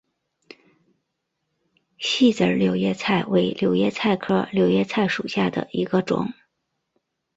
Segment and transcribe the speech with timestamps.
[1.99, 6.33] 细籽柳叶菜为柳叶菜科柳叶菜属下的一个种。